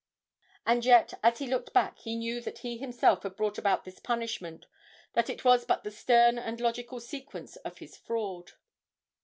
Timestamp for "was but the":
5.45-5.91